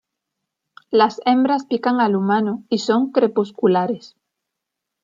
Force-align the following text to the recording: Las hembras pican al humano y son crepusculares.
Las 0.89 1.21
hembras 1.25 1.67
pican 1.67 1.99
al 2.01 2.15
humano 2.15 2.63
y 2.69 2.79
son 2.79 3.11
crepusculares. 3.11 4.15